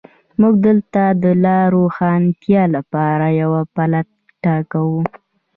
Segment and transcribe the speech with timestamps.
[0.39, 5.01] موږ دلته د لا روښانتیا لپاره یوه پرتله کوو.